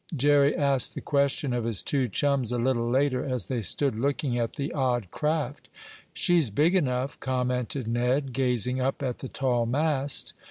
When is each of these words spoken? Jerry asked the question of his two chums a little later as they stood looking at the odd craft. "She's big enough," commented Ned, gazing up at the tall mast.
Jerry 0.17 0.55
asked 0.57 0.95
the 0.95 0.99
question 1.01 1.53
of 1.53 1.63
his 1.63 1.83
two 1.83 2.07
chums 2.07 2.51
a 2.51 2.57
little 2.57 2.89
later 2.89 3.23
as 3.23 3.49
they 3.49 3.61
stood 3.61 3.93
looking 3.93 4.35
at 4.35 4.53
the 4.55 4.73
odd 4.73 5.11
craft. 5.11 5.69
"She's 6.11 6.49
big 6.49 6.73
enough," 6.73 7.19
commented 7.19 7.87
Ned, 7.87 8.33
gazing 8.33 8.81
up 8.81 9.03
at 9.03 9.19
the 9.19 9.29
tall 9.29 9.67
mast. 9.67 10.33